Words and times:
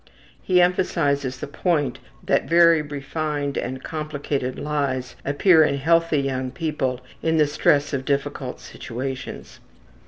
He 0.41 0.59
emphasizes 0.63 1.37
the 1.39 1.45
point 1.45 1.99
that 2.25 2.49
very 2.49 2.81
refined 2.81 3.55
and 3.55 3.83
complicated 3.83 4.57
lies 4.57 5.15
appear 5.23 5.63
in 5.63 5.77
healthy 5.77 6.21
young 6.21 6.49
people 6.49 7.01
in 7.21 7.37
the 7.37 7.45
stress 7.45 7.93
of 7.93 8.03
difficult 8.03 8.59
situations. 8.59 9.59